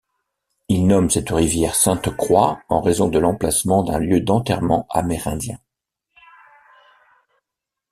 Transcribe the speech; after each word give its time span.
Il 0.67 0.87
nomme 0.87 1.11
cette 1.11 1.29
rivière 1.29 1.75
Sainte-Croix 1.75 2.59
en 2.69 2.81
raison 2.81 3.07
de 3.07 3.19
l'emplacement 3.19 3.83
d'un 3.83 3.99
lieu 3.99 4.19
d'enterrement 4.19 4.87
amérindien. 4.89 5.59